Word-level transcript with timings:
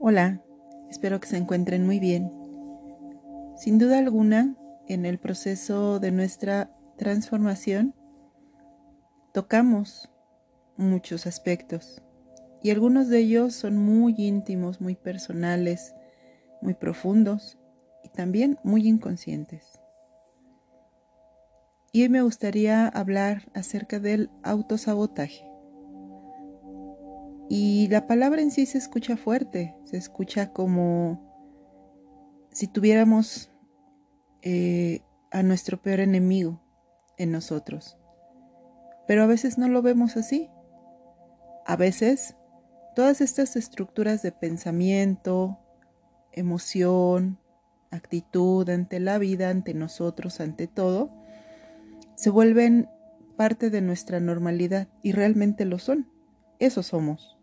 Hola, 0.00 0.40
espero 0.88 1.18
que 1.18 1.26
se 1.26 1.36
encuentren 1.36 1.84
muy 1.84 1.98
bien. 1.98 2.30
Sin 3.56 3.80
duda 3.80 3.98
alguna, 3.98 4.54
en 4.86 5.04
el 5.04 5.18
proceso 5.18 5.98
de 5.98 6.12
nuestra 6.12 6.70
transformación, 6.96 7.96
tocamos 9.34 10.08
muchos 10.76 11.26
aspectos 11.26 12.00
y 12.62 12.70
algunos 12.70 13.08
de 13.08 13.18
ellos 13.18 13.54
son 13.54 13.76
muy 13.76 14.14
íntimos, 14.18 14.80
muy 14.80 14.94
personales, 14.94 15.96
muy 16.62 16.74
profundos 16.74 17.58
y 18.04 18.08
también 18.10 18.56
muy 18.62 18.86
inconscientes. 18.86 19.80
Y 21.90 22.02
hoy 22.02 22.08
me 22.08 22.22
gustaría 22.22 22.86
hablar 22.86 23.50
acerca 23.52 23.98
del 23.98 24.30
autosabotaje. 24.44 25.47
Y 27.48 27.88
la 27.88 28.06
palabra 28.06 28.42
en 28.42 28.50
sí 28.50 28.66
se 28.66 28.78
escucha 28.78 29.16
fuerte, 29.16 29.74
se 29.84 29.96
escucha 29.96 30.52
como 30.52 31.26
si 32.50 32.66
tuviéramos 32.66 33.50
eh, 34.42 35.02
a 35.30 35.42
nuestro 35.42 35.80
peor 35.80 36.00
enemigo 36.00 36.60
en 37.16 37.32
nosotros. 37.32 37.96
Pero 39.06 39.22
a 39.22 39.26
veces 39.26 39.56
no 39.56 39.68
lo 39.68 39.80
vemos 39.80 40.16
así. 40.16 40.50
A 41.64 41.76
veces 41.76 42.36
todas 42.94 43.20
estas 43.20 43.56
estructuras 43.56 44.22
de 44.22 44.32
pensamiento, 44.32 45.58
emoción, 46.32 47.38
actitud 47.90 48.68
ante 48.68 49.00
la 49.00 49.18
vida, 49.18 49.50
ante 49.50 49.72
nosotros, 49.72 50.40
ante 50.40 50.66
todo, 50.66 51.10
se 52.14 52.30
vuelven 52.30 52.88
parte 53.36 53.70
de 53.70 53.80
nuestra 53.80 54.20
normalidad 54.20 54.88
y 55.02 55.12
realmente 55.12 55.64
lo 55.64 55.78
son. 55.78 56.10
Eso 56.58 56.82
somos. 56.82 57.37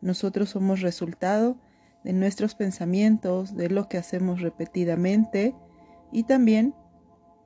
Nosotros 0.00 0.50
somos 0.50 0.80
resultado 0.80 1.56
de 2.04 2.12
nuestros 2.12 2.54
pensamientos, 2.54 3.56
de 3.56 3.68
lo 3.68 3.88
que 3.88 3.98
hacemos 3.98 4.40
repetidamente 4.40 5.54
y 6.12 6.24
también 6.24 6.74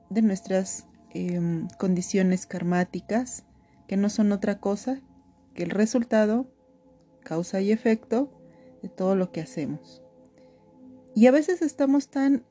de 0.09 0.21
nuestras 0.21 0.87
em, 1.11 1.67
condiciones 1.77 2.45
karmáticas, 2.45 3.45
que 3.87 3.97
no 3.97 4.09
son 4.09 4.31
otra 4.31 4.59
cosa 4.59 5.01
que 5.53 5.63
el 5.63 5.69
resultado, 5.69 6.47
causa 7.23 7.61
y 7.61 7.71
efecto 7.71 8.31
de 8.81 8.89
todo 8.89 9.15
lo 9.15 9.31
que 9.31 9.41
hacemos. 9.41 10.03
Y 11.15 11.27
a 11.27 11.31
veces 11.31 11.61
estamos 11.61 12.09
tan 12.09 12.45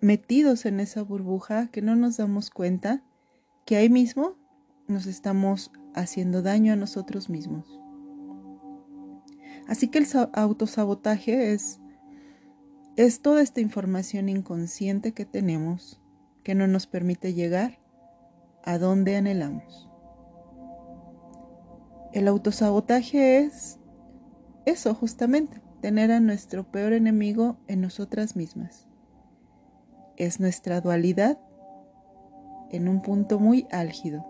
metidos 0.00 0.66
en 0.66 0.80
esa 0.80 1.02
burbuja 1.02 1.68
que 1.68 1.82
no 1.82 1.96
nos 1.96 2.18
damos 2.18 2.50
cuenta 2.50 3.02
que 3.64 3.76
ahí 3.76 3.88
mismo 3.88 4.36
nos 4.86 5.06
estamos 5.06 5.72
haciendo 5.94 6.42
daño 6.42 6.74
a 6.74 6.76
nosotros 6.76 7.30
mismos. 7.30 7.83
Así 9.68 9.88
que 9.88 9.98
el 9.98 10.06
autosabotaje 10.32 11.52
es, 11.52 11.80
es 12.96 13.22
toda 13.22 13.42
esta 13.42 13.60
información 13.60 14.28
inconsciente 14.28 15.12
que 15.12 15.24
tenemos 15.24 16.00
que 16.42 16.54
no 16.54 16.66
nos 16.66 16.86
permite 16.86 17.32
llegar 17.32 17.78
a 18.62 18.78
donde 18.78 19.16
anhelamos. 19.16 19.88
El 22.12 22.28
autosabotaje 22.28 23.40
es 23.40 23.78
eso 24.66 24.94
justamente, 24.94 25.60
tener 25.80 26.12
a 26.12 26.20
nuestro 26.20 26.70
peor 26.70 26.92
enemigo 26.92 27.56
en 27.66 27.80
nosotras 27.80 28.36
mismas. 28.36 28.86
Es 30.16 30.40
nuestra 30.40 30.80
dualidad 30.80 31.38
en 32.70 32.88
un 32.88 33.02
punto 33.02 33.38
muy 33.38 33.66
álgido. 33.70 34.24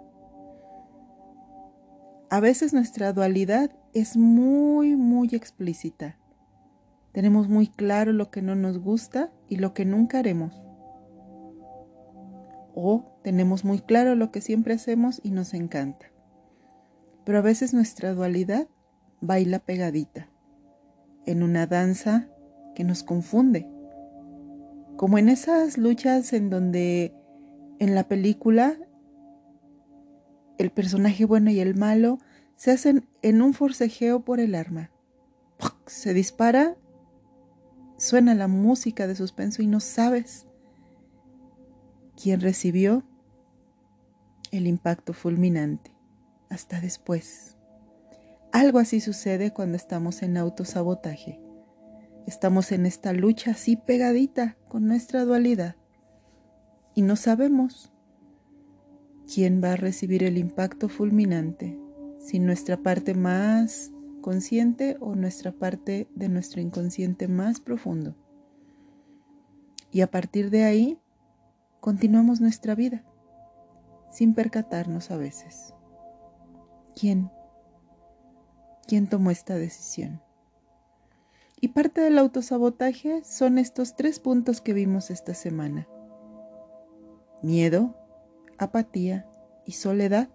A 2.30 2.40
veces 2.40 2.72
nuestra 2.72 3.12
dualidad 3.12 3.70
es 3.94 4.16
muy, 4.16 4.96
muy 4.96 5.28
explícita. 5.32 6.18
Tenemos 7.12 7.48
muy 7.48 7.68
claro 7.68 8.12
lo 8.12 8.30
que 8.30 8.42
no 8.42 8.56
nos 8.56 8.78
gusta 8.78 9.32
y 9.48 9.56
lo 9.56 9.72
que 9.72 9.84
nunca 9.84 10.18
haremos. 10.18 10.60
O 12.74 13.20
tenemos 13.22 13.64
muy 13.64 13.78
claro 13.78 14.16
lo 14.16 14.32
que 14.32 14.40
siempre 14.40 14.74
hacemos 14.74 15.20
y 15.22 15.30
nos 15.30 15.54
encanta. 15.54 16.06
Pero 17.24 17.38
a 17.38 17.42
veces 17.42 17.72
nuestra 17.72 18.12
dualidad 18.12 18.66
baila 19.20 19.60
pegadita, 19.60 20.28
en 21.24 21.44
una 21.44 21.68
danza 21.68 22.28
que 22.74 22.82
nos 22.82 23.04
confunde. 23.04 23.70
Como 24.96 25.18
en 25.18 25.28
esas 25.28 25.78
luchas 25.78 26.32
en 26.32 26.50
donde 26.50 27.14
en 27.78 27.94
la 27.94 28.08
película 28.08 28.76
el 30.58 30.70
personaje 30.70 31.24
bueno 31.24 31.50
y 31.50 31.60
el 31.60 31.76
malo 31.76 32.18
se 32.56 32.70
hacen 32.70 33.08
en 33.22 33.42
un 33.42 33.54
forcejeo 33.54 34.24
por 34.24 34.40
el 34.40 34.54
arma. 34.54 34.90
Se 35.86 36.14
dispara, 36.14 36.76
suena 37.96 38.34
la 38.34 38.48
música 38.48 39.06
de 39.06 39.16
suspenso 39.16 39.62
y 39.62 39.66
no 39.66 39.80
sabes 39.80 40.46
quién 42.20 42.40
recibió 42.40 43.04
el 44.50 44.66
impacto 44.66 45.12
fulminante. 45.12 45.92
Hasta 46.48 46.80
después. 46.80 47.56
Algo 48.52 48.78
así 48.78 49.00
sucede 49.00 49.52
cuando 49.52 49.76
estamos 49.76 50.22
en 50.22 50.36
autosabotaje. 50.36 51.40
Estamos 52.26 52.70
en 52.70 52.86
esta 52.86 53.12
lucha 53.12 53.52
así 53.52 53.76
pegadita 53.76 54.56
con 54.68 54.86
nuestra 54.86 55.24
dualidad 55.24 55.76
y 56.94 57.02
no 57.02 57.16
sabemos 57.16 57.92
quién 59.32 59.60
va 59.62 59.72
a 59.72 59.76
recibir 59.76 60.22
el 60.22 60.38
impacto 60.38 60.88
fulminante 60.88 61.78
si 62.24 62.38
nuestra 62.38 62.78
parte 62.78 63.14
más 63.14 63.92
consciente 64.22 64.96
o 65.00 65.14
nuestra 65.14 65.52
parte 65.52 66.08
de 66.14 66.30
nuestro 66.30 66.62
inconsciente 66.62 67.28
más 67.28 67.60
profundo. 67.60 68.16
Y 69.90 70.00
a 70.00 70.10
partir 70.10 70.48
de 70.48 70.64
ahí, 70.64 70.98
continuamos 71.80 72.40
nuestra 72.40 72.74
vida, 72.74 73.04
sin 74.10 74.34
percatarnos 74.34 75.10
a 75.10 75.18
veces. 75.18 75.74
¿Quién? 76.98 77.30
¿Quién 78.86 79.06
tomó 79.06 79.30
esta 79.30 79.56
decisión? 79.56 80.22
Y 81.60 81.68
parte 81.68 82.00
del 82.00 82.18
autosabotaje 82.18 83.22
son 83.22 83.58
estos 83.58 83.96
tres 83.96 84.18
puntos 84.18 84.62
que 84.62 84.72
vimos 84.72 85.10
esta 85.10 85.34
semana. 85.34 85.86
Miedo, 87.42 87.94
apatía 88.56 89.28
y 89.66 89.72
soledad. 89.72 90.30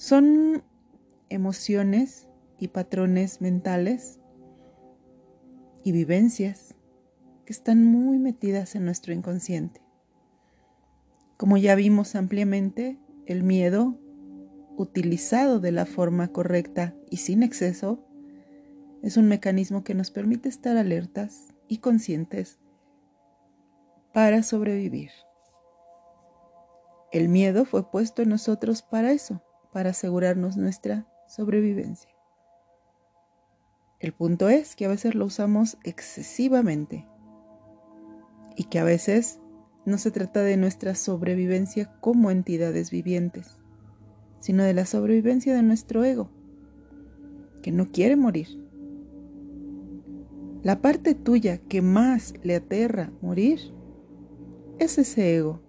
Son 0.00 0.62
emociones 1.28 2.26
y 2.58 2.68
patrones 2.68 3.42
mentales 3.42 4.18
y 5.84 5.92
vivencias 5.92 6.74
que 7.44 7.52
están 7.52 7.84
muy 7.84 8.18
metidas 8.18 8.74
en 8.76 8.86
nuestro 8.86 9.12
inconsciente. 9.12 9.82
Como 11.36 11.58
ya 11.58 11.74
vimos 11.74 12.14
ampliamente, 12.14 12.98
el 13.26 13.42
miedo, 13.42 13.98
utilizado 14.78 15.60
de 15.60 15.70
la 15.70 15.84
forma 15.84 16.28
correcta 16.28 16.94
y 17.10 17.18
sin 17.18 17.42
exceso, 17.42 18.02
es 19.02 19.18
un 19.18 19.28
mecanismo 19.28 19.84
que 19.84 19.94
nos 19.94 20.10
permite 20.10 20.48
estar 20.48 20.78
alertas 20.78 21.48
y 21.68 21.76
conscientes 21.76 22.58
para 24.14 24.42
sobrevivir. 24.44 25.10
El 27.12 27.28
miedo 27.28 27.66
fue 27.66 27.90
puesto 27.90 28.22
en 28.22 28.30
nosotros 28.30 28.80
para 28.80 29.12
eso, 29.12 29.42
para 29.72 29.90
asegurarnos 29.90 30.56
nuestra 30.56 31.06
sobrevivencia. 31.26 32.10
El 34.00 34.12
punto 34.12 34.48
es 34.48 34.76
que 34.76 34.86
a 34.86 34.88
veces 34.88 35.14
lo 35.14 35.26
usamos 35.26 35.76
excesivamente 35.84 37.06
y 38.56 38.64
que 38.64 38.78
a 38.78 38.84
veces 38.84 39.40
no 39.84 39.98
se 39.98 40.10
trata 40.10 40.42
de 40.42 40.56
nuestra 40.56 40.94
sobrevivencia 40.94 41.92
como 42.00 42.30
entidades 42.30 42.90
vivientes, 42.90 43.58
sino 44.40 44.64
de 44.64 44.74
la 44.74 44.86
sobrevivencia 44.86 45.54
de 45.54 45.62
nuestro 45.62 46.04
ego, 46.04 46.30
que 47.62 47.72
no 47.72 47.90
quiere 47.90 48.16
morir. 48.16 48.48
La 50.62 50.80
parte 50.82 51.14
tuya 51.14 51.58
que 51.58 51.80
más 51.80 52.34
le 52.42 52.56
aterra 52.56 53.12
morir 53.22 53.60
es 54.78 54.98
ese 54.98 55.36
ego. 55.36 55.62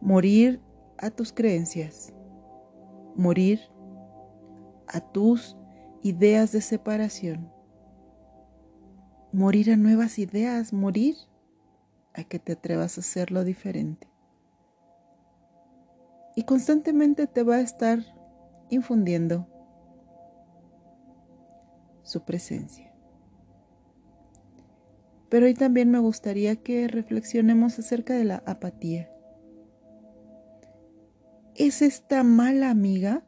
Morir 0.00 0.60
a 1.00 1.10
tus 1.10 1.32
creencias, 1.32 2.12
morir 3.16 3.60
a 4.86 5.00
tus 5.00 5.56
ideas 6.02 6.52
de 6.52 6.60
separación, 6.60 7.50
morir 9.32 9.70
a 9.70 9.76
nuevas 9.76 10.18
ideas, 10.18 10.72
morir 10.74 11.16
a 12.12 12.24
que 12.24 12.38
te 12.38 12.52
atrevas 12.52 12.98
a 12.98 13.00
hacerlo 13.00 13.44
diferente. 13.44 14.08
Y 16.36 16.44
constantemente 16.44 17.26
te 17.26 17.42
va 17.42 17.56
a 17.56 17.60
estar 17.60 18.00
infundiendo 18.68 19.46
su 22.02 22.24
presencia. 22.24 22.92
Pero 25.30 25.46
hoy 25.46 25.54
también 25.54 25.90
me 25.90 25.98
gustaría 25.98 26.56
que 26.56 26.88
reflexionemos 26.88 27.78
acerca 27.78 28.14
de 28.14 28.24
la 28.24 28.42
apatía 28.46 29.10
es 31.54 31.82
esta 31.82 32.22
mala 32.22 32.70
amiga 32.70 33.24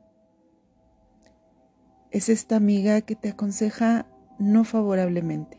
Es 2.12 2.28
esta 2.28 2.56
amiga 2.56 3.00
que 3.00 3.16
te 3.16 3.30
aconseja 3.30 4.06
no 4.38 4.64
favorablemente. 4.64 5.58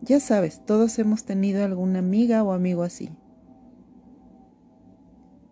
Ya 0.00 0.20
sabes, 0.20 0.64
todos 0.64 0.96
hemos 1.00 1.24
tenido 1.24 1.64
alguna 1.64 1.98
amiga 1.98 2.44
o 2.44 2.52
amigo 2.52 2.84
así. 2.84 3.10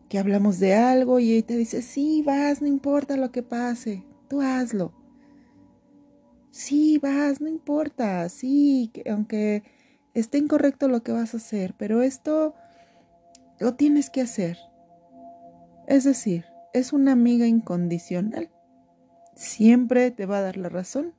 Que 0.09 0.21
hablamos 0.21 0.61
de 0.61 0.75
algo 0.75 1.19
y 1.19 1.33
ella 1.33 1.47
te 1.49 1.57
dice, 1.57 1.83
sí, 1.83 2.23
vas, 2.25 2.63
no 2.63 2.69
importa 2.69 3.17
lo 3.17 3.33
que 3.33 3.43
pase, 3.43 4.07
tú 4.29 4.41
hazlo. 4.41 4.93
Sí, 6.53 6.99
vas, 6.99 7.41
no 7.41 7.49
importa, 7.49 8.29
sí, 8.29 8.91
que 8.95 9.11
aunque 9.11 9.65
esté 10.15 10.39
incorrecto 10.39 10.87
lo 10.87 11.03
que 11.03 11.11
vas 11.11 11.35
a 11.35 11.39
hacer, 11.39 11.75
pero 11.77 12.03
esto 12.03 12.55
lo 13.59 13.75
tienes 13.75 14.11
que 14.11 14.21
hacer. 14.21 14.59
Es 15.87 16.05
decir, 16.05 16.47
es 16.73 16.93
una 16.93 17.13
amiga 17.13 17.47
incondicional. 17.47 18.51
Siempre 19.35 20.11
te 20.11 20.27
va 20.27 20.39
a 20.39 20.43
dar 20.43 20.57
la 20.57 20.69
razón 20.69 21.15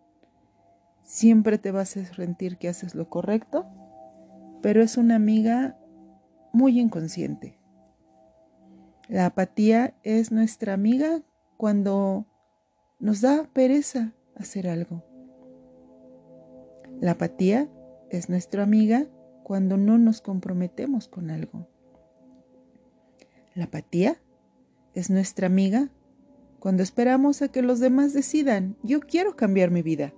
siempre 1.04 1.58
te 1.58 1.72
vas 1.72 1.96
a 1.98 2.06
sentir 2.06 2.58
que 2.58 2.70
haces 2.70 2.96
lo 2.96 3.10
correcto, 3.10 3.66
pero 4.62 4.82
es 4.82 4.98
una 4.98 5.16
amiga 5.16 5.78
muy 6.52 6.80
inconsciente. 6.80 7.60
La 9.10 9.28
apatía 9.28 9.96
es 10.04 10.32
nuestra 10.32 10.74
amiga 10.74 11.22
cuando 11.58 12.26
nos 13.00 13.22
da 13.22 13.44
pereza 13.54 14.14
hacer 14.36 14.68
algo. 14.68 15.04
La 17.00 17.12
apatía 17.12 17.70
es 18.10 18.30
nuestra 18.30 18.64
amiga 18.64 19.08
cuando 19.44 19.78
no 19.78 19.98
nos 19.98 20.22
comprometemos 20.22 21.08
con 21.08 21.30
algo. 21.30 21.68
La 23.56 23.66
apatía 23.66 24.18
es 24.94 25.10
nuestra 25.10 25.48
amiga 25.48 25.90
cuando 26.64 26.82
esperamos 26.82 27.42
a 27.42 27.50
que 27.50 27.62
los 27.62 27.82
demás 27.82 28.14
decidan, 28.14 28.78
yo 28.84 29.02
quiero 29.02 29.36
cambiar 29.36 29.70
mi 29.70 29.82
vida. 29.82 30.14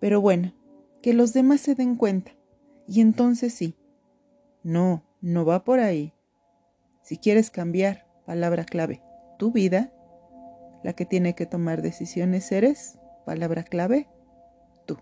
Pero 0.00 0.22
bueno, 0.22 0.54
que 1.02 1.12
los 1.12 1.34
demás 1.34 1.60
se 1.60 1.74
den 1.74 1.96
cuenta. 1.96 2.32
Y 2.88 3.02
entonces 3.02 3.52
sí. 3.52 3.76
No, 4.62 5.04
no 5.20 5.44
va 5.44 5.62
por 5.62 5.78
ahí. 5.78 6.14
Si 7.02 7.18
quieres 7.18 7.50
cambiar, 7.50 8.06
palabra 8.24 8.64
clave, 8.64 9.02
tu 9.38 9.52
vida, 9.52 9.92
la 10.82 10.94
que 10.94 11.04
tiene 11.04 11.34
que 11.34 11.44
tomar 11.44 11.82
decisiones 11.82 12.50
eres, 12.50 12.98
palabra 13.26 13.62
clave, 13.62 14.08
tú. 14.86 14.96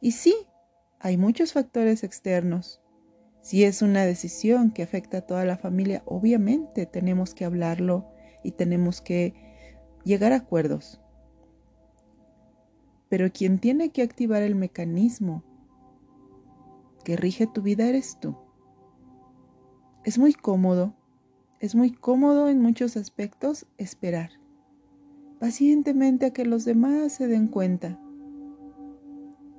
Y 0.00 0.12
sí, 0.12 0.46
hay 1.00 1.16
muchos 1.16 1.54
factores 1.54 2.04
externos. 2.04 2.80
Si 3.42 3.64
es 3.64 3.82
una 3.82 4.04
decisión 4.04 4.70
que 4.70 4.82
afecta 4.82 5.18
a 5.18 5.26
toda 5.26 5.44
la 5.44 5.56
familia, 5.56 6.02
obviamente 6.06 6.86
tenemos 6.86 7.34
que 7.34 7.44
hablarlo 7.44 8.06
y 8.42 8.52
tenemos 8.52 9.00
que 9.00 9.34
llegar 10.04 10.32
a 10.32 10.36
acuerdos 10.36 11.00
pero 13.10 13.30
quien 13.30 13.58
tiene 13.58 13.90
que 13.90 14.02
activar 14.02 14.40
el 14.42 14.54
mecanismo 14.54 15.42
que 17.04 17.16
rige 17.16 17.46
tu 17.46 17.60
vida 17.60 17.86
eres 17.86 18.16
tú. 18.20 18.36
Es 20.04 20.16
muy 20.16 20.32
cómodo, 20.32 20.94
es 21.58 21.74
muy 21.74 21.90
cómodo 21.90 22.48
en 22.48 22.62
muchos 22.62 22.96
aspectos 22.96 23.66
esperar 23.76 24.30
pacientemente 25.40 26.26
a 26.26 26.32
que 26.32 26.44
los 26.44 26.64
demás 26.64 27.12
se 27.12 27.26
den 27.26 27.48
cuenta. 27.48 27.98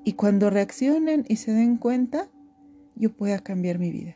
Y 0.03 0.13
cuando 0.13 0.49
reaccionen 0.49 1.25
y 1.27 1.35
se 1.37 1.51
den 1.51 1.77
cuenta, 1.77 2.29
yo 3.01 3.11
pueda 3.11 3.39
cambiar 3.39 3.79
mi 3.79 3.91
vida. 3.91 4.15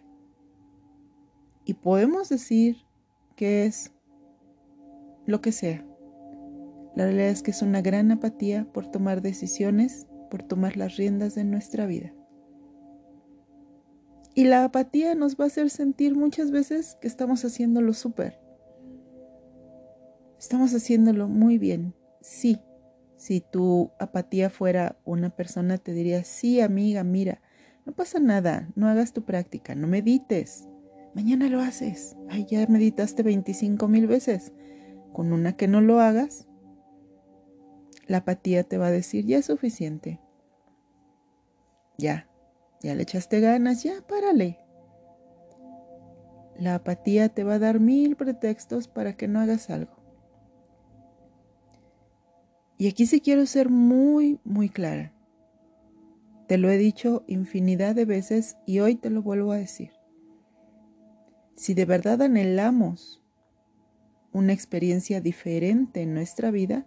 Y 1.66 1.74
podemos 1.74 2.30
decir 2.30 2.78
que 3.36 3.66
es 3.66 3.92
lo 5.26 5.42
que 5.42 5.52
sea. 5.52 5.84
La 6.96 7.06
realidad 7.06 7.30
es 7.30 7.42
que 7.42 7.50
es 7.50 7.64
una 7.64 7.82
gran 7.82 8.12
apatía 8.12 8.72
por 8.72 8.86
tomar 8.86 9.24
decisiones, 9.24 10.06
por 10.30 10.44
tomar 10.44 10.78
las 10.78 10.98
riendas 10.98 11.34
de 11.34 11.44
nuestra 11.46 11.88
vida. 11.88 12.14
Y 14.36 14.44
la 14.44 14.66
apatía 14.66 15.16
nos 15.16 15.36
va 15.36 15.46
a 15.46 15.48
hacer 15.48 15.72
sentir 15.72 16.16
muchas 16.16 16.52
veces 16.52 16.96
que 17.02 17.08
estamos 17.08 17.44
haciéndolo 17.44 17.92
súper. 17.94 18.40
Estamos 20.38 20.74
haciéndolo 20.76 21.28
muy 21.28 21.58
bien. 21.58 21.96
Sí, 22.22 22.60
si 23.18 23.42
tu 23.42 23.92
apatía 24.00 24.52
fuera 24.52 25.00
una 25.06 25.32
persona, 25.32 25.80
te 25.80 25.94
diría, 25.94 26.24
sí, 26.24 26.62
amiga, 26.62 27.04
mira, 27.04 27.42
no 27.86 27.94
pasa 27.94 28.20
nada, 28.20 28.70
no 28.76 28.88
hagas 28.88 29.14
tu 29.14 29.24
práctica, 29.24 29.76
no 29.76 29.88
medites. 29.88 30.68
Mañana 31.14 31.48
lo 31.48 31.62
haces. 31.62 32.18
Ay, 32.30 32.46
ya 32.50 32.66
meditaste 32.68 33.24
25 33.24 33.88
mil 33.88 34.08
veces. 34.08 34.52
Con 35.14 35.32
una 35.32 35.56
que 35.56 35.68
no 35.68 35.80
lo 35.80 36.02
hagas, 36.02 36.48
la 38.08 38.18
apatía 38.18 38.64
te 38.64 38.78
va 38.78 38.88
a 38.88 38.92
decir, 38.92 39.26
ya 39.26 39.38
es 39.38 39.46
suficiente. 39.46 40.20
Ya, 41.98 42.28
ya 42.82 42.96
le 42.96 43.04
echaste 43.04 43.40
ganas, 43.40 43.84
ya, 43.84 44.02
párale. 44.08 44.60
La 46.58 46.76
apatía 46.76 47.30
te 47.30 47.44
va 47.44 47.56
a 47.56 47.60
dar 47.60 47.80
mil 47.80 48.16
pretextos 48.16 48.88
para 48.88 49.16
que 49.16 49.28
no 49.28 49.40
hagas 49.40 49.70
algo. 49.70 49.96
Y 52.78 52.90
aquí 52.90 53.06
sí 53.06 53.22
quiero 53.22 53.46
ser 53.46 53.70
muy, 53.70 54.40
muy 54.44 54.70
clara. 54.70 55.15
Te 56.48 56.58
lo 56.58 56.70
he 56.70 56.78
dicho 56.78 57.24
infinidad 57.28 57.96
de 57.96 58.06
veces 58.06 58.58
y 58.66 58.80
hoy 58.80 58.96
te 58.96 59.10
lo 59.10 59.24
vuelvo 59.24 59.52
a 59.52 59.58
decir. 59.58 59.92
Si 61.56 61.74
de 61.74 61.86
verdad 61.86 62.22
anhelamos 62.22 63.24
una 64.32 64.54
experiencia 64.54 65.22
diferente 65.22 66.02
en 66.02 66.14
nuestra 66.14 66.52
vida, 66.52 66.86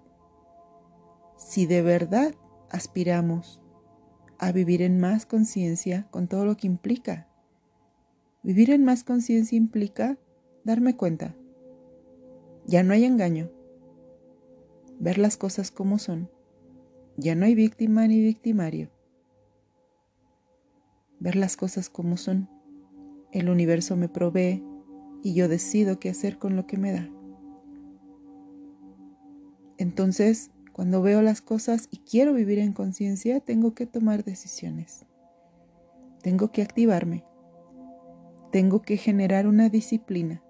si 1.37 1.66
de 1.66 1.82
verdad 1.82 2.34
aspiramos 2.70 3.60
a 4.38 4.52
vivir 4.52 4.82
en 4.82 5.00
más 5.00 5.26
conciencia 5.26 6.06
con 6.11 6.28
todo 6.28 6.44
lo 6.44 6.56
que 6.56 6.66
implica. 6.66 7.26
Vivir 8.43 8.70
en 8.70 8.84
más 8.84 9.02
conciencia 9.02 9.56
implica 9.56 10.19
darme 10.64 10.96
cuenta. 10.96 11.34
Ya 12.66 12.82
no 12.82 12.93
hay 12.93 13.04
engaño. 13.04 13.50
Ver 15.00 15.19
las 15.19 15.37
cosas 15.37 15.70
como 15.70 15.99
son. 15.99 16.31
Ya 17.16 17.34
no 17.34 17.46
hay 17.46 17.54
víctima 17.54 18.06
ni 18.06 18.20
victimario. 18.20 18.90
Ver 21.20 21.36
las 21.36 21.56
cosas 21.56 21.88
como 21.88 22.16
son. 22.16 22.48
El 23.32 23.48
universo 23.48 23.96
me 23.96 24.08
provee 24.08 24.64
y 25.22 25.34
yo 25.34 25.48
decido 25.48 25.98
qué 25.98 26.10
hacer 26.10 26.38
con 26.38 26.56
lo 26.56 26.66
que 26.66 26.78
me 26.78 26.92
da. 26.92 27.10
Entonces, 29.78 30.50
cuando 30.72 31.02
veo 31.02 31.22
las 31.22 31.40
cosas 31.40 31.88
y 31.90 31.98
quiero 31.98 32.32
vivir 32.32 32.58
en 32.58 32.72
conciencia, 32.72 33.40
tengo 33.40 33.75
que 33.75 33.87
tomar 33.87 34.25
decisiones. 34.25 35.06
Tengo 36.22 36.52
que 36.52 36.62
activarme. 36.62 37.25
Tengo 38.52 38.82
que 38.82 38.96
generar 38.96 39.46
una 39.46 39.68
disciplina 39.68 40.42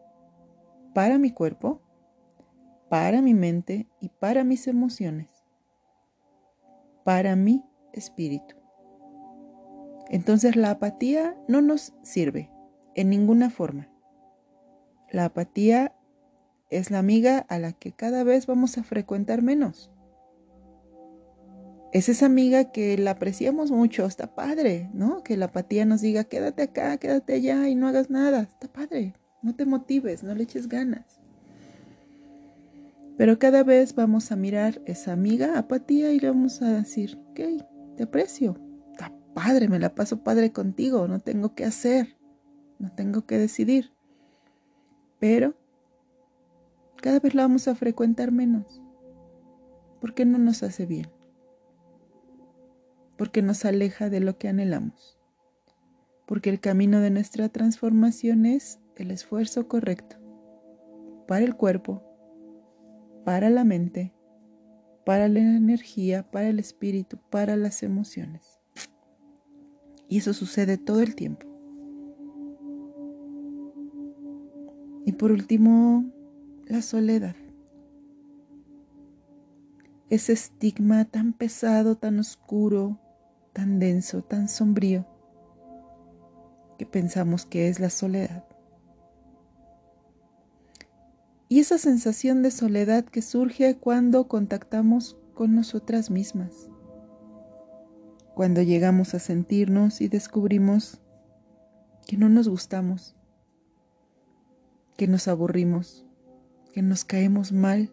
para 0.95 1.19
mi 1.19 1.31
cuerpo, 1.31 1.81
para 2.89 3.23
mi 3.23 3.35
mente 3.35 3.87
y 4.01 4.09
para 4.09 4.45
mis 4.45 4.67
emociones, 4.67 5.29
para 7.05 7.37
mi 7.37 7.65
espíritu. 7.93 8.58
Entonces 10.11 10.57
la 10.57 10.71
apatía 10.71 11.37
no 11.49 11.61
nos 11.61 11.95
sirve 12.03 12.51
en 12.95 13.11
ninguna 13.11 13.51
forma. 13.51 13.89
La 15.11 15.27
apatía 15.27 15.95
es 16.71 16.91
la 16.91 16.99
amiga 16.99 17.39
a 17.49 17.59
la 17.59 17.73
que 17.73 17.93
cada 17.93 18.25
vez 18.25 18.47
vamos 18.47 18.79
a 18.79 18.83
frecuentar 18.83 19.43
menos. 19.43 19.91
Es 21.93 22.11
esa 22.11 22.27
amiga 22.27 22.71
que 22.71 22.99
la 22.99 23.13
apreciamos 23.13 23.71
mucho, 23.71 24.05
está 24.05 24.35
padre, 24.35 24.91
¿no? 24.93 25.23
Que 25.23 25.39
la 25.39 25.47
apatía 25.47 25.87
nos 25.87 26.03
diga, 26.03 26.25
quédate 26.25 26.63
acá, 26.63 26.99
quédate 26.99 27.35
allá 27.35 27.69
y 27.69 27.75
no 27.75 27.89
hagas 27.89 28.11
nada, 28.11 28.43
está 28.43 28.69
padre, 28.69 29.15
no 29.43 29.55
te 29.55 29.65
motives, 29.65 30.23
no 30.23 30.35
le 30.35 30.43
eches 30.43 30.69
ganas. 30.69 31.21
Pero 33.17 33.39
cada 33.39 33.65
vez 33.65 33.95
vamos 33.95 34.31
a 34.31 34.37
mirar 34.37 34.83
esa 34.85 35.13
amiga 35.13 35.59
apatía 35.59 36.13
y 36.13 36.21
le 36.21 36.29
vamos 36.29 36.61
a 36.61 36.73
decir, 36.73 37.19
ok, 37.31 37.41
te 37.97 38.03
aprecio, 38.03 38.68
padre, 39.39 39.69
me 39.69 39.79
la 39.79 39.95
paso 39.95 40.23
padre 40.25 40.53
contigo, 40.53 41.07
no 41.07 41.21
tengo 41.21 41.55
que 41.55 41.65
hacer, 41.65 42.17
no 42.79 42.91
tengo 42.93 43.27
que 43.27 43.39
decidir. 43.39 43.93
Pero 45.19 45.55
cada 47.03 47.21
vez 47.21 47.35
la 47.35 47.43
vamos 47.43 47.69
a 47.69 47.75
frecuentar 47.75 48.33
menos, 48.33 48.83
porque 50.01 50.25
no 50.25 50.39
nos 50.39 50.63
hace 50.63 50.87
bien 50.87 51.09
porque 53.19 53.43
nos 53.43 53.65
aleja 53.65 54.09
de 54.09 54.21
lo 54.21 54.39
que 54.39 54.49
anhelamos, 54.49 55.19
porque 56.25 56.49
el 56.51 56.61
camino 56.61 57.01
de 57.01 57.11
nuestra 57.11 57.49
transformación 57.49 58.47
es 58.47 58.79
el 58.97 59.11
esfuerzo 59.11 59.67
correcto 59.67 60.17
para 61.27 61.45
el 61.45 61.57
cuerpo, 61.57 62.03
para 63.25 63.51
la 63.51 63.65
mente, 63.65 64.15
para 65.05 65.29
la 65.29 65.41
energía, 65.41 66.31
para 66.31 66.49
el 66.49 66.61
espíritu, 66.61 67.19
para 67.29 67.57
las 67.57 67.83
emociones. 67.83 68.58
Y 70.09 70.19
eso 70.19 70.33
sucede 70.33 70.79
todo 70.79 71.01
el 71.03 71.15
tiempo. 71.15 71.47
Y 75.05 75.13
por 75.13 75.33
último, 75.33 76.05
la 76.67 76.83
soledad. 76.83 77.37
ese 80.11 80.33
estigma 80.33 81.05
tan 81.05 81.33
pesado, 81.33 81.97
tan 81.97 82.19
oscuro, 82.19 82.99
tan 83.53 83.79
denso, 83.79 84.23
tan 84.23 84.49
sombrío, 84.49 85.07
que 86.79 86.87
pensamos 86.87 87.45
que 87.45 87.69
es 87.69 87.79
la 87.79 87.91
soledad. 87.91 88.45
Y 91.51 91.61
esa 91.61 91.79
sensación 91.79 92.43
de 92.43 92.51
soledad 92.51 93.05
que 93.05 93.23
surge 93.23 93.77
cuando 93.77 94.29
contactamos 94.29 95.17
con 95.35 95.55
nosotras 95.55 96.11
mismas, 96.11 96.71
cuando 98.39 98.63
llegamos 98.63 99.15
a 99.15 99.19
sentirnos 99.19 100.01
y 100.01 100.07
descubrimos 100.07 101.01
que 102.07 102.17
no 102.17 102.29
nos 102.29 102.49
gustamos, 102.49 103.17
que 104.97 105.09
nos 105.09 105.27
aburrimos, 105.27 106.07
que 106.73 106.81
nos 106.81 107.05
caemos 107.05 107.51
mal. 107.51 107.93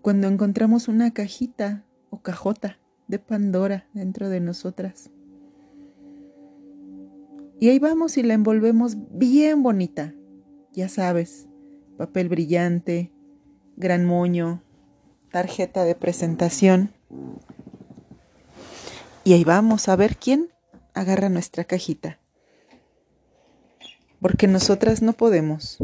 Cuando 0.00 0.26
encontramos 0.26 0.88
una 0.88 1.10
cajita 1.10 1.84
o 2.08 2.22
cajota 2.22 2.78
de 3.08 3.18
Pandora 3.18 3.90
dentro 3.92 4.30
de 4.30 4.40
nosotras. 4.40 5.10
Y 7.60 7.68
ahí 7.68 7.78
vamos 7.78 8.16
y 8.16 8.22
la 8.22 8.32
envolvemos 8.32 8.96
bien 9.10 9.62
bonita. 9.62 10.14
Ya 10.72 10.88
sabes, 10.88 11.46
papel 11.98 12.30
brillante, 12.30 13.12
gran 13.76 14.06
moño, 14.06 14.62
tarjeta 15.36 15.84
de 15.84 15.94
presentación. 15.94 16.94
Y 19.22 19.34
ahí 19.34 19.44
vamos 19.44 19.86
a 19.90 19.94
ver 19.94 20.16
quién 20.16 20.48
agarra 20.94 21.28
nuestra 21.28 21.64
cajita. 21.64 22.18
Porque 24.18 24.46
nosotras 24.46 25.02
no 25.02 25.12
podemos. 25.12 25.76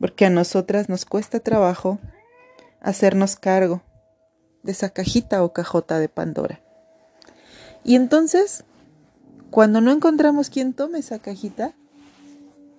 Porque 0.00 0.26
a 0.26 0.30
nosotras 0.30 0.88
nos 0.88 1.04
cuesta 1.04 1.38
trabajo 1.38 2.00
hacernos 2.80 3.36
cargo 3.36 3.84
de 4.64 4.72
esa 4.72 4.90
cajita 4.90 5.44
o 5.44 5.52
cajota 5.52 6.00
de 6.00 6.08
Pandora. 6.08 6.60
Y 7.84 7.94
entonces, 7.94 8.64
cuando 9.52 9.80
no 9.80 9.92
encontramos 9.92 10.50
quien 10.50 10.72
tome 10.72 10.98
esa 10.98 11.20
cajita, 11.20 11.76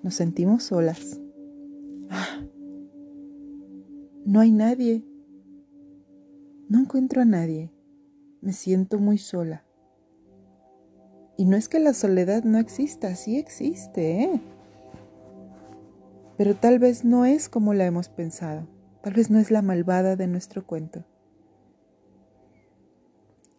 nos 0.03 0.15
sentimos 0.15 0.63
solas. 0.63 1.00
No 4.26 4.40
hay 4.40 4.52
nadie. 4.52 5.04
No 6.68 6.80
encuentro 6.80 7.22
a 7.22 7.26
nadie. 7.26 7.72
Me 8.42 8.54
siento 8.54 9.00
muy 9.00 9.18
sola. 9.18 9.66
Y 11.38 11.46
no 11.46 11.56
es 11.56 11.70
que 11.70 11.80
la 11.80 11.94
soledad 11.94 12.44
no 12.44 12.58
exista, 12.58 13.16
sí 13.16 13.38
existe, 13.38 14.24
¿eh? 14.24 14.42
Pero 16.38 16.56
tal 16.56 16.80
vez 16.80 17.04
no 17.04 17.26
es 17.26 17.50
como 17.50 17.74
la 17.74 17.86
hemos 17.86 18.08
pensado, 18.08 18.68
tal 19.02 19.14
vez 19.14 19.30
no 19.30 19.40
es 19.40 19.52
la 19.52 19.62
malvada 19.62 20.16
de 20.16 20.28
nuestro 20.28 20.66
cuento. 20.66 21.04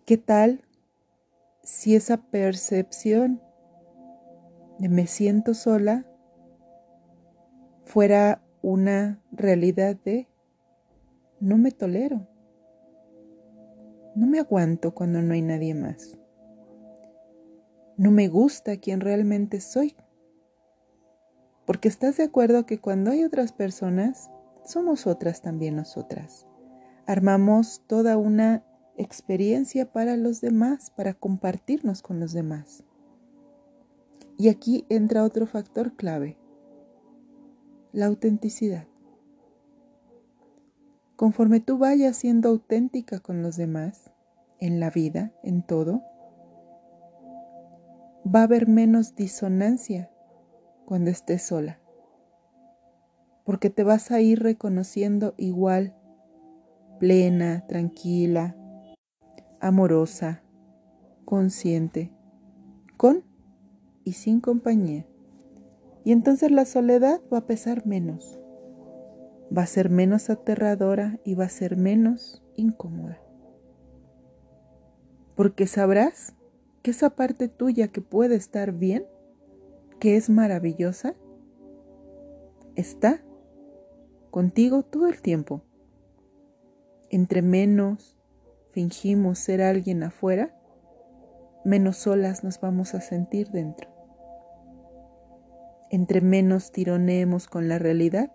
¿Qué 0.07 0.17
tal 0.17 0.62
si 1.62 1.95
esa 1.95 2.17
percepción 2.17 3.43
de 4.79 4.88
me 4.88 5.07
siento 5.07 5.52
sola 5.52 6.07
fuera 7.85 8.43
una 8.62 9.23
realidad 9.31 9.97
de 10.05 10.29
no 11.40 11.59
me 11.59 11.70
tolero, 11.73 12.28
no 14.14 14.26
me 14.26 14.38
aguanto 14.38 14.94
cuando 14.94 15.23
no 15.23 15.35
hay 15.35 15.42
nadie 15.42 15.75
más? 15.75 16.20
no 18.00 18.11
me 18.11 18.28
gusta 18.28 18.78
quien 18.78 19.00
realmente 19.00 19.61
soy. 19.61 19.94
Porque 21.66 21.87
estás 21.87 22.16
de 22.16 22.23
acuerdo 22.23 22.64
que 22.64 22.80
cuando 22.80 23.11
hay 23.11 23.25
otras 23.25 23.52
personas, 23.52 24.30
somos 24.64 25.06
otras 25.06 25.42
también 25.42 25.76
nosotras. 25.76 26.47
Armamos 27.06 27.82
toda 27.87 28.16
una 28.16 28.64
experiencia 28.97 29.92
para 29.92 30.16
los 30.16 30.40
demás, 30.40 30.90
para 30.97 31.12
compartirnos 31.12 32.00
con 32.00 32.20
los 32.20 32.32
demás. 32.32 32.85
Y 34.38 34.49
aquí 34.49 34.87
entra 34.88 35.23
otro 35.23 35.47
factor 35.47 35.94
clave, 35.94 36.38
la 37.92 38.06
autenticidad. 38.06 38.87
Conforme 41.20 41.60
tú 41.60 41.76
vayas 41.76 42.16
siendo 42.16 42.48
auténtica 42.48 43.20
con 43.20 43.42
los 43.42 43.58
demás, 43.58 44.10
en 44.58 44.80
la 44.80 44.88
vida, 44.88 45.34
en 45.42 45.60
todo, 45.60 46.02
va 48.24 48.40
a 48.40 48.44
haber 48.44 48.66
menos 48.66 49.16
disonancia 49.16 50.10
cuando 50.86 51.10
estés 51.10 51.42
sola, 51.42 51.78
porque 53.44 53.68
te 53.68 53.84
vas 53.84 54.10
a 54.10 54.22
ir 54.22 54.42
reconociendo 54.42 55.34
igual, 55.36 55.94
plena, 56.98 57.66
tranquila, 57.66 58.56
amorosa, 59.60 60.42
consciente, 61.26 62.14
con 62.96 63.24
y 64.04 64.14
sin 64.14 64.40
compañía. 64.40 65.06
Y 66.02 66.12
entonces 66.12 66.50
la 66.50 66.64
soledad 66.64 67.20
va 67.30 67.40
a 67.40 67.46
pesar 67.46 67.84
menos, 67.84 68.39
va 69.57 69.62
a 69.62 69.66
ser 69.66 69.90
menos 69.90 70.30
aterradora 70.30 71.19
y 71.25 71.35
va 71.35 71.45
a 71.45 71.49
ser 71.49 71.76
menos 71.76 72.42
incómoda. 72.57 73.21
Porque 75.35 75.66
sabrás 75.66 76.35
que 76.83 76.92
esa 76.92 77.11
parte 77.11 77.49
tuya 77.49 77.88
que 77.88 78.00
puede 78.00 78.37
estar 78.37 78.73
bien, 78.73 79.07
que 79.99 80.16
es 80.16 80.30
maravillosa, 80.30 81.14
está 82.76 83.23
contigo 84.30 84.83
todo 84.83 85.09
el 85.09 85.21
tiempo. 85.21 85.62
Entre 87.11 87.42
menos 87.42 88.16
fingimos 88.73 89.38
ser 89.38 89.62
alguien 89.62 90.02
afuera, 90.02 90.57
menos 91.64 91.97
solas 91.99 92.45
nos 92.45 92.61
vamos 92.61 92.95
a 92.95 93.00
sentir 93.00 93.50
dentro. 93.50 93.88
Entre 95.90 96.21
menos 96.21 96.71
tironeemos 96.71 97.49
con 97.49 97.69
la 97.69 97.78
realidad, 97.78 98.33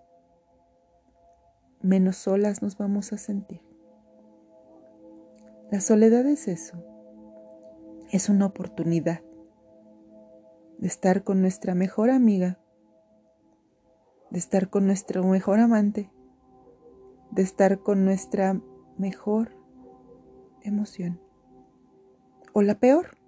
menos 1.86 2.16
solas 2.16 2.62
nos 2.62 2.76
vamos 2.76 3.12
a 3.12 3.18
sentir. 3.18 3.60
La 5.70 5.80
soledad 5.80 6.26
es 6.26 6.48
eso 6.48 6.82
es 8.10 8.28
una 8.28 8.46
oportunidad 8.46 9.20
de 10.78 10.86
estar 10.86 11.24
con 11.24 11.40
nuestra 11.40 11.74
mejor 11.74 12.10
amiga, 12.10 12.58
de 14.30 14.38
estar 14.38 14.70
con 14.70 14.86
nuestro 14.86 15.24
mejor 15.24 15.58
amante, 15.58 16.10
de 17.30 17.42
estar 17.42 17.80
con 17.80 18.04
nuestra 18.04 18.60
mejor 18.96 19.50
emoción. 20.62 21.20
O 22.52 22.62
la 22.62 22.78
peor, 22.78 23.18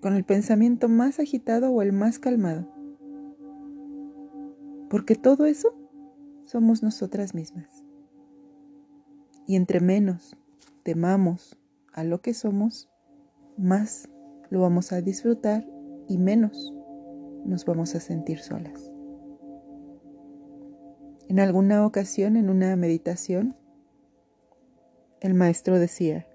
con 0.00 0.14
el 0.14 0.24
pensamiento 0.24 0.88
más 0.88 1.18
agitado 1.18 1.70
o 1.70 1.82
el 1.82 1.92
más 1.92 2.18
calmado. 2.18 2.68
Porque 4.90 5.14
todo 5.14 5.46
eso 5.46 5.74
somos 6.44 6.82
nosotras 6.82 7.34
mismas. 7.34 7.84
Y 9.46 9.56
entre 9.56 9.80
menos 9.80 10.36
temamos 10.82 11.58
a 11.92 12.04
lo 12.04 12.20
que 12.20 12.34
somos, 12.34 12.88
más 13.56 14.08
lo 14.50 14.60
vamos 14.60 14.92
a 14.92 15.00
disfrutar 15.00 15.66
y 16.08 16.18
menos 16.18 16.72
nos 17.44 17.64
vamos 17.64 17.94
a 17.94 18.00
sentir 18.00 18.40
solas. 18.40 18.90
En 21.28 21.40
alguna 21.40 21.86
ocasión, 21.86 22.36
en 22.36 22.50
una 22.50 22.76
meditación, 22.76 23.56
el 25.20 25.34
maestro 25.34 25.78
decía, 25.78 26.26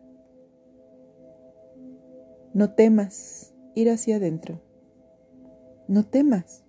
no 2.54 2.74
temas 2.74 3.54
ir 3.76 3.92
hacia 3.92 4.16
adentro, 4.16 4.62
no 5.88 6.06
temas 6.06 6.64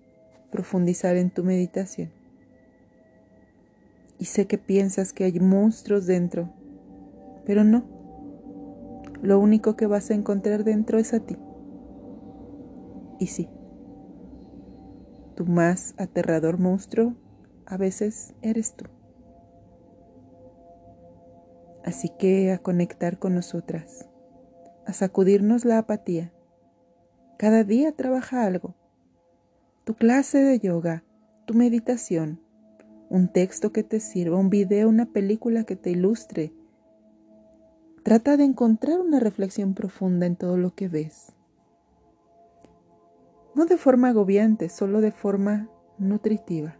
profundizar 0.51 1.15
en 1.15 1.31
tu 1.31 1.43
meditación. 1.43 2.18
Y 4.19 4.25
sé 4.25 4.45
que 4.45 4.57
piensas 4.57 5.13
que 5.13 5.23
hay 5.23 5.39
monstruos 5.39 6.05
dentro, 6.05 6.53
pero 7.45 7.63
no 7.63 7.99
lo 9.21 9.39
único 9.39 9.75
que 9.75 9.85
vas 9.85 10.11
a 10.11 10.13
encontrar 10.13 10.63
dentro 10.63 10.97
es 10.97 11.13
a 11.13 11.19
ti. 11.19 11.37
Y 13.19 13.27
sí, 13.27 13.49
tu 15.35 15.45
más 15.45 15.93
aterrador 15.97 16.57
monstruo 16.57 17.15
a 17.65 17.77
veces 17.77 18.33
eres 18.41 18.75
tú. 18.75 18.85
Así 21.83 22.09
que 22.17 22.51
a 22.51 22.59
conectar 22.59 23.19
con 23.19 23.35
nosotras, 23.35 24.09
a 24.85 24.93
sacudirnos 24.93 25.65
la 25.65 25.79
apatía. 25.79 26.33
Cada 27.37 27.63
día 27.63 27.91
trabaja 27.93 28.45
algo. 28.45 28.75
Tu 29.85 29.95
clase 29.95 30.39
de 30.39 30.59
yoga, 30.59 31.03
tu 31.45 31.53
meditación, 31.53 32.41
un 33.09 33.27
texto 33.27 33.71
que 33.71 33.83
te 33.83 33.99
sirva, 33.99 34.37
un 34.37 34.49
video, 34.49 34.87
una 34.87 35.07
película 35.07 35.63
que 35.63 35.75
te 35.75 35.91
ilustre, 35.91 36.53
Trata 38.03 38.37
de 38.37 38.45
encontrar 38.45 38.99
una 39.01 39.19
reflexión 39.19 39.73
profunda 39.73 40.25
en 40.25 40.35
todo 40.35 40.57
lo 40.57 40.73
que 40.73 40.87
ves. 40.87 41.33
No 43.55 43.65
de 43.65 43.77
forma 43.77 44.09
agobiante, 44.09 44.69
solo 44.69 45.01
de 45.01 45.11
forma 45.11 45.69
nutritiva. 45.97 46.75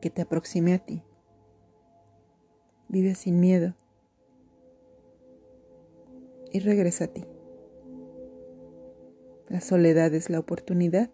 que 0.00 0.08
te 0.08 0.22
aproxime 0.22 0.72
a 0.72 0.78
ti. 0.78 1.02
Vive 2.88 3.14
sin 3.14 3.38
miedo 3.38 3.74
y 6.52 6.60
regresa 6.60 7.04
a 7.04 7.08
ti. 7.08 7.26
La 9.48 9.60
soledad 9.60 10.14
es 10.14 10.30
la 10.30 10.38
oportunidad 10.38 11.10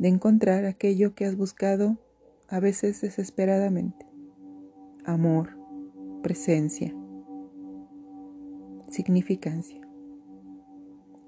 de 0.00 0.08
encontrar 0.08 0.64
aquello 0.64 1.14
que 1.14 1.26
has 1.26 1.36
buscado 1.36 1.98
a 2.48 2.58
veces 2.58 3.02
desesperadamente. 3.02 4.06
Amor, 5.04 5.58
presencia, 6.22 6.94
significancia. 8.88 9.78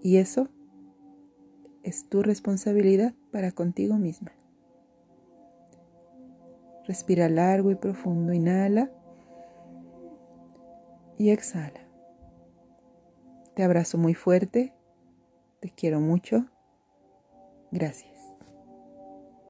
Y 0.00 0.16
eso 0.16 0.48
es 1.82 2.08
tu 2.08 2.22
responsabilidad 2.22 3.14
para 3.30 3.52
contigo 3.52 3.98
misma. 3.98 4.32
Respira 6.86 7.28
largo 7.28 7.70
y 7.70 7.74
profundo, 7.74 8.32
inhala 8.32 8.90
y 11.18 11.28
exhala. 11.28 11.86
Te 13.54 13.64
abrazo 13.64 13.98
muy 13.98 14.14
fuerte, 14.14 14.72
te 15.60 15.68
quiero 15.68 16.00
mucho. 16.00 16.46
Gracias. 17.70 18.11